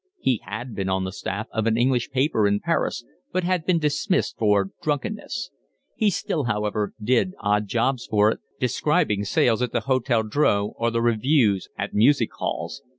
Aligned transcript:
He 0.19 0.41
had 0.43 0.73
been 0.73 0.89
on 0.89 1.03
the 1.03 1.11
staff 1.11 1.45
of 1.51 1.67
an 1.67 1.77
English 1.77 2.09
paper 2.09 2.47
in 2.47 2.59
Paris, 2.59 3.05
but 3.31 3.43
had 3.43 3.67
been 3.67 3.77
dismissed 3.77 4.35
for 4.39 4.71
drunkenness; 4.81 5.51
he 5.95 6.09
still 6.09 6.45
however 6.45 6.93
did 6.99 7.35
odd 7.39 7.67
jobs 7.67 8.07
for 8.07 8.31
it, 8.31 8.39
describing 8.59 9.23
sales 9.25 9.61
at 9.61 9.73
the 9.73 9.81
Hotel 9.81 10.23
Drouot 10.23 10.73
or 10.77 10.89
the 10.89 11.03
revues 11.03 11.69
at 11.77 11.93
music 11.93 12.31
halls. 12.33 12.81